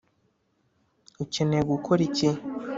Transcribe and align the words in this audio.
ukeneye 1.23 1.63
gukora 1.71 2.01
iki 2.09 2.29